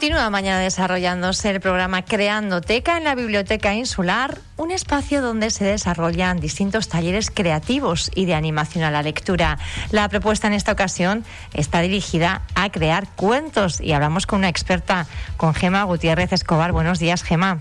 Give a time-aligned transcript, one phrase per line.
[0.00, 5.66] Continúa mañana desarrollándose el programa Creando Teca en la Biblioteca Insular, un espacio donde se
[5.66, 9.58] desarrollan distintos talleres creativos y de animación a la lectura.
[9.90, 15.06] La propuesta en esta ocasión está dirigida a crear cuentos y hablamos con una experta,
[15.36, 16.72] con Gema Gutiérrez Escobar.
[16.72, 17.60] Buenos días, Gema.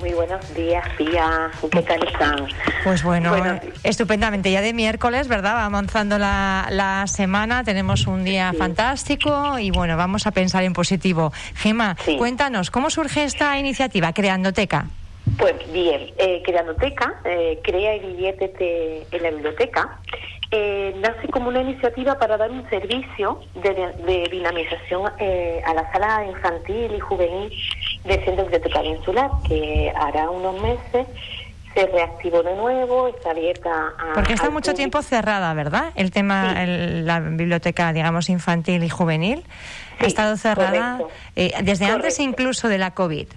[0.00, 1.50] Muy buenos días, Pía.
[1.72, 2.46] ¿Qué tal están?
[2.84, 3.34] Pues bueno,
[3.82, 4.52] estupendamente.
[4.52, 5.56] Ya de miércoles, ¿verdad?
[5.56, 11.32] Va avanzando la, semana, tenemos un día fantástico y bueno, vamos a pensar en positivo.
[11.56, 14.86] Gema, cuéntanos, ¿cómo surge esta iniciativa, Creandoteca?
[15.36, 19.98] Pues bien, eh, Creandoteca eh, crea y diviértete en la biblioteca
[20.50, 26.24] eh, nace como una iniciativa para dar un servicio de, dinamización eh, a la sala
[26.24, 27.52] infantil y juvenil
[28.04, 31.06] del Centro Bibliotecario Insular, que hará unos meses
[31.74, 34.14] se reactivó de nuevo, está abierta a...
[34.14, 35.92] Porque está mucho tiempo cerrada, ¿verdad?
[35.94, 39.44] El tema, la biblioteca, digamos, infantil y juvenil,
[40.00, 40.98] ha estado cerrada
[41.36, 43.28] eh, desde antes incluso de la COVID.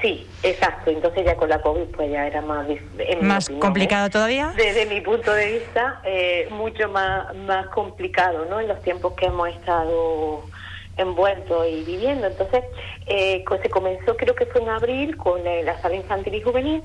[0.00, 0.90] Sí, exacto.
[0.90, 2.66] Entonces ya con la COVID pues ya era más...
[3.20, 4.52] ¿Más complicado todavía?
[4.56, 8.60] Desde mi punto de vista, eh, mucho más, más complicado, ¿no?
[8.60, 10.44] En los tiempos que hemos estado
[10.96, 12.26] envueltos y viviendo.
[12.26, 12.64] Entonces,
[13.06, 16.82] eh, se comenzó, creo que fue en abril, con eh, la sala infantil y juvenil.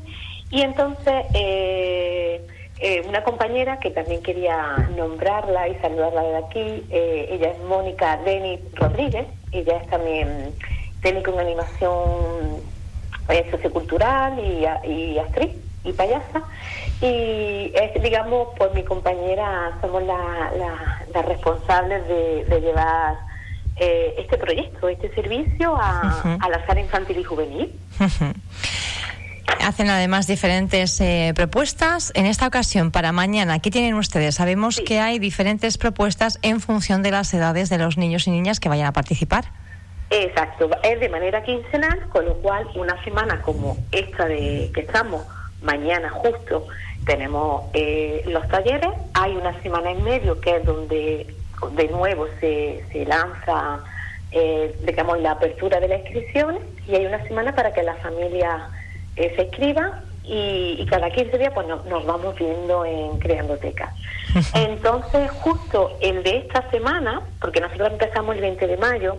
[0.50, 2.42] Y entonces, eh,
[3.08, 9.28] una compañera que también quería nombrarla y saludarla de aquí, ella es Mónica Denis Rodríguez,
[9.52, 10.54] ella es también
[11.02, 12.62] técnica en animación
[13.30, 15.52] es sociocultural y, actriz
[15.84, 16.44] y payasa.
[17.02, 20.54] Y es, digamos, pues mi compañera somos las
[21.14, 23.16] la, responsables de, llevar
[23.84, 27.72] eh, este proyecto, este servicio a, la sala infantil y juvenil.
[29.60, 32.12] Hacen además diferentes eh, propuestas.
[32.14, 34.36] En esta ocasión, para mañana, ¿qué tienen ustedes?
[34.36, 38.60] Sabemos que hay diferentes propuestas en función de las edades de los niños y niñas
[38.60, 39.46] que vayan a participar.
[40.12, 45.26] Exacto, es de manera quincenal, con lo cual una semana como esta de que estamos,
[45.64, 46.68] mañana justo
[47.04, 51.41] tenemos eh, los talleres, hay una semana en medio que es donde
[51.74, 53.80] de nuevo se, se lanza,
[54.32, 58.70] eh, digamos, la apertura de las inscripciones y hay una semana para que la familia
[59.16, 63.94] eh, se inscriba y, cada 15 días pues nos vamos viendo en Creandoteca.
[64.54, 69.18] Entonces, justo el de esta semana, porque nosotros empezamos el 20 de mayo,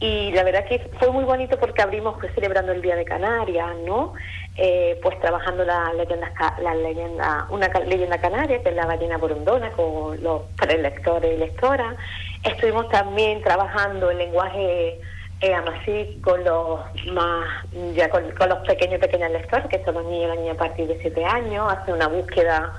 [0.00, 3.70] y la verdad que fue muy bonito porque abrimos pues, celebrando el Día de Canarias,
[3.86, 4.12] ¿no?
[4.56, 6.32] Eh, pues trabajando la leyenda,
[6.62, 11.96] la leyenda, una leyenda canaria, que es la ballena borondona, con los prelectores y lectoras.
[12.44, 15.00] Estuvimos también trabajando el lenguaje
[15.40, 16.80] eh, amasí con los
[17.12, 17.46] más,
[17.94, 20.58] ya con, los pequeños y pequeñas lectores, que son los niños y las niñas a
[20.58, 22.72] partir de siete años, hace una búsqueda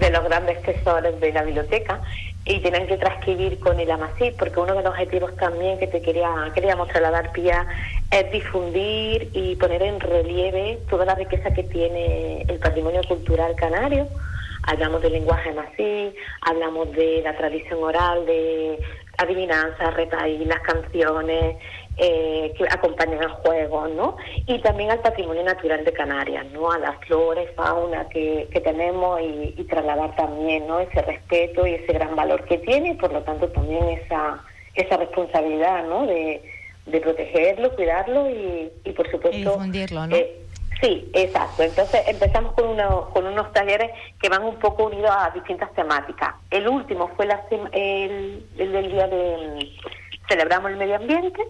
[0.00, 2.00] de los grandes tesoros de la biblioteca
[2.44, 6.02] y tienen que transcribir con el AMASI, porque uno de los objetivos también que te
[6.02, 7.66] quería queríamos trasladar, Pía,
[8.10, 14.08] es difundir y poner en relieve toda la riqueza que tiene el patrimonio cultural canario.
[14.64, 18.80] Hablamos del lenguaje AMASI, hablamos de la tradición oral, de
[19.16, 19.94] adivinanzas,
[20.28, 21.56] y las canciones,
[21.96, 24.16] eh, que acompañan al juego, ¿no?
[24.46, 26.70] Y también al patrimonio natural de Canarias, ¿no?
[26.70, 30.80] A la flora y fauna que, tenemos y, trasladar también, ¿no?
[30.80, 34.42] Ese respeto y ese gran valor que tiene y por lo tanto también esa,
[34.74, 36.06] esa responsabilidad, ¿no?
[36.06, 36.42] De,
[36.86, 39.36] protegerlo, cuidarlo y, y por supuesto...
[39.36, 40.16] Y difundirlo, ¿no?
[40.16, 40.40] Eh,
[40.80, 41.62] sí, exacto.
[41.62, 46.34] Entonces empezamos con, uno, con unos talleres que van un poco unidos a distintas temáticas.
[46.50, 49.68] El último fue la, el, el del día de
[50.28, 51.42] celebramos el medio ambiente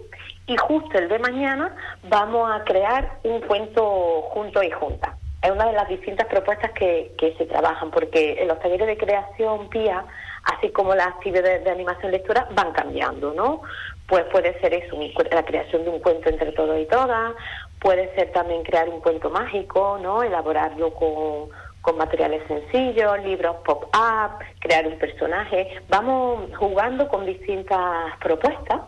[0.47, 1.75] y justo el de mañana
[2.09, 5.15] vamos a crear un cuento junto y junta.
[5.41, 8.97] Es una de las distintas propuestas que, que se trabajan, porque en los talleres de
[8.97, 10.05] creación PIA,
[10.43, 13.61] así como las actividades de animación lectura, van cambiando, ¿no?
[14.07, 14.97] Pues puede ser eso,
[15.31, 17.33] la creación de un cuento entre todos y todas,
[17.79, 20.21] puede ser también crear un cuento mágico, ¿no?
[20.21, 21.49] Elaborarlo con,
[21.81, 25.81] con materiales sencillos, libros pop-up, crear un personaje.
[25.89, 28.81] Vamos jugando con distintas propuestas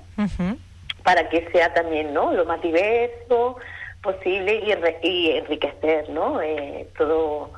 [1.03, 2.31] para que sea también ¿no?
[2.31, 3.57] lo más diverso
[4.03, 6.39] posible y, y enriquecer ¿no?
[6.41, 7.49] Eh, todo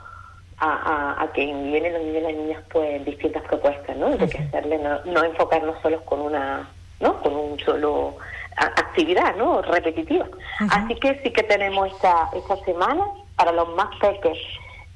[0.57, 4.07] a, a, quien viene los niños y las niñas pues distintas propuestas, ¿no?
[4.07, 6.69] Enriquecerle, no, no enfocarnos solo con una,
[7.01, 7.21] ¿no?
[7.21, 8.15] Con un solo
[8.56, 9.62] actividad, ¿no?
[9.62, 10.27] Repetitiva.
[10.69, 13.03] Así que sí que tenemos esta, esta semana
[13.36, 14.38] para los más pequeños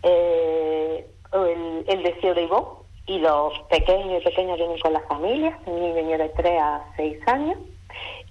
[0.04, 2.68] eh, el, el, deseo de Ivonne
[3.06, 7.58] y los pequeños y pequeñas vienen con las familias, niños de 3 a 6 años.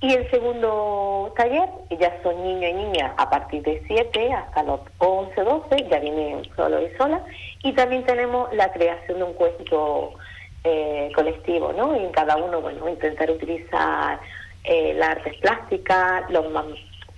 [0.00, 1.68] Y el segundo taller,
[1.98, 6.42] ya son niños y niñas a partir de 7 hasta los 11, 12, ya vienen
[6.54, 7.20] solo y sola.
[7.64, 10.14] Y también tenemos la creación de un cuento
[10.62, 11.96] eh, colectivo, ¿no?
[11.96, 14.20] Y en cada uno, bueno, intentar utilizar
[14.64, 16.48] eh, las artes plásticas, los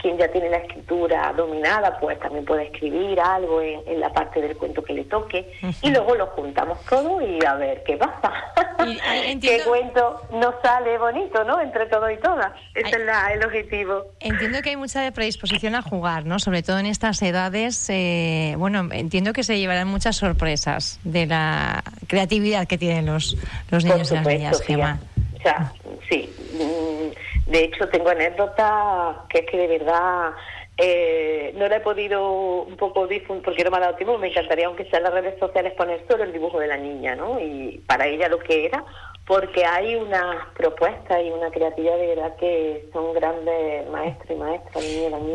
[0.00, 4.56] quien ya tiene la escritura dominada, pues también puede escribir algo en, la parte del
[4.56, 5.52] cuento que le toque.
[5.82, 8.32] Y luego lo juntamos todo y a ver qué pasa.
[9.41, 11.61] ¿Qué cuento nos sale bonito, no?
[11.61, 12.52] Entre todo y todas.
[12.75, 14.06] Ese es el objetivo.
[14.20, 16.38] Entiendo que hay mucha predisposición a jugar, ¿no?
[16.38, 17.87] Sobre todo en estas edades.
[17.91, 23.37] Eh, bueno, entiendo que se llevarán muchas sorpresas de la creatividad que tienen los,
[23.70, 24.99] los niños y las niñas, Gemma.
[25.38, 25.73] O sea,
[26.08, 26.29] sí.
[27.50, 30.31] De hecho, tengo anécdotas que es que de verdad
[30.76, 34.17] eh, no la he podido un poco difundir porque no me ha dado tiempo.
[34.19, 37.17] Me encantaría, aunque sea en las redes sociales, poner solo el dibujo de la niña,
[37.17, 37.41] ¿no?
[37.41, 38.85] Y para ella lo que era,
[39.31, 44.85] porque hay unas propuestas y una creatividad de verdad que son grandes maestros y maestras.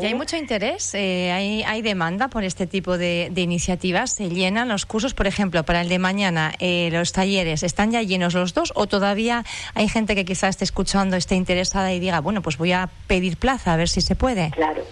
[0.02, 4.16] Y hay mucho interés, eh, hay, hay demanda por este tipo de, iniciativas.
[4.16, 8.02] Se llenan los cursos, por ejemplo, para el de mañana, eh, los talleres, ¿están ya
[8.02, 9.46] llenos los dos o todavía
[9.76, 13.38] hay gente que quizás esté escuchando, esté interesada y diga, bueno, pues voy a pedir
[13.38, 14.52] plaza a ver si se puede?
[14.52, 14.84] Claro.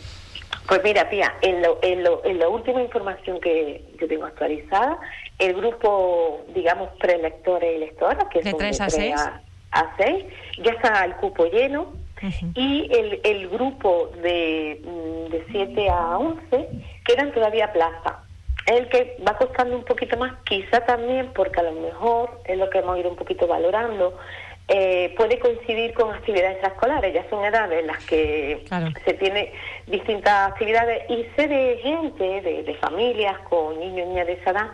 [0.68, 4.98] Pues mira, Pía, en, en, la última información que yo tengo actualizada,
[5.40, 9.16] el grupo, digamos, prelectores y lectoras, que son de 3 a 6,
[9.72, 10.26] a, 6
[10.64, 11.94] ya está el cupo lleno,
[12.56, 16.70] y el, el grupo de, mm, de 7 a 11
[17.04, 18.24] quedan todavía plaza.
[18.66, 22.58] Es el que va costando un poquito más, quizá también porque a lo mejor es
[22.58, 24.18] lo que hemos ido un poquito valorando,
[24.70, 28.64] eh, puede coincidir con actividades extraescolares, ya son edades en las que
[29.06, 29.52] se tiene
[29.88, 34.72] distintas actividades y sé de gente, de, familias con niños y niñas de esa edad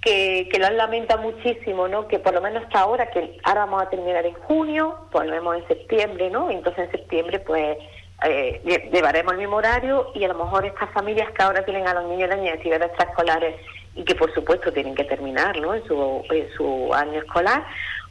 [0.00, 2.08] que, que lo lamenta muchísimo, ¿no?
[2.08, 5.68] Que por lo menos hasta ahora, que ahora vamos a terminar en junio, volvemos en
[5.68, 6.50] septiembre, ¿no?
[6.50, 7.76] Entonces en septiembre pues
[8.24, 11.94] eh, llevaremos el mismo horario y a lo mejor estas familias que ahora tienen a
[11.94, 13.56] los niños y las niñas actividades extraescolares
[13.94, 15.74] y que por supuesto tienen que terminar, ¿no?
[15.74, 17.66] En su, en su año escolar,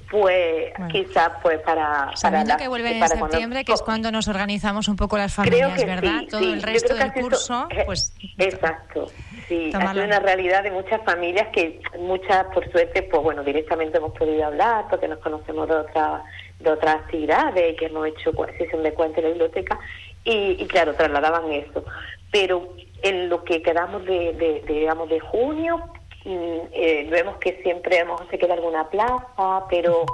[0.09, 4.95] pues quizás pues para sabiendo que vuelven en septiembre que es cuando nos organizamos un
[4.95, 9.07] poco las familias verdad todo el resto del curso pues exacto
[9.47, 13.97] sí ha sido una realidad de muchas familias que muchas por suerte pues bueno directamente
[13.97, 16.21] hemos podido hablar porque nos conocemos de otras
[16.59, 19.79] de otras actividades que hemos hecho sesión de cuenta en la biblioteca
[20.23, 21.83] y, claro trasladaban eso
[22.31, 25.81] pero en lo que quedamos de, de digamos de junio
[26.29, 30.05] eh, vemos que siempre hemos, se queda alguna plaza, pero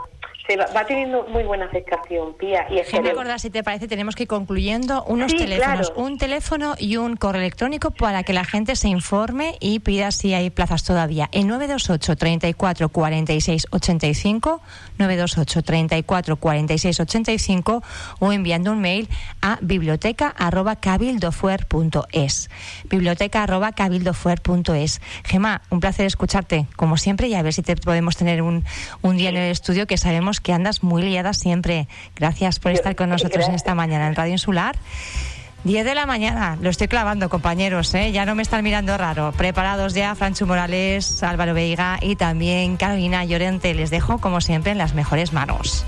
[0.47, 2.67] se va, teniendo muy buena aceptación, Pía.
[2.69, 6.97] Y me acordar, si te parece, tenemos que ir concluyendo unos teléfonos, un teléfono y
[6.97, 11.29] un correo electrónico para que la gente se informe y pida si hay plazas todavía.
[11.31, 14.61] En 928 34 46 85,
[14.97, 17.83] 928 34 46 85
[18.19, 19.07] o enviando un mail
[19.41, 22.49] a biblioteca arroba cabildofuer.es.
[22.89, 25.01] Biblioteca arroba cabildofuer.es.
[25.23, 28.65] Gemma, un placer escucharte, como siempre, y a ver si te podemos tener un,
[29.01, 31.87] un día en el estudio que sabemos que andas muy liada siempre.
[32.15, 34.75] Gracias por estar con nosotros en esta mañana en Radio Insular.
[35.63, 38.11] 10 de la mañana, lo estoy clavando, compañeros, ¿eh?
[38.11, 39.31] ya no me están mirando raro.
[39.31, 43.73] Preparados ya, Francho Morales, Álvaro Veiga y también Carolina Llorente.
[43.73, 45.85] Les dejo, como siempre, en las mejores manos.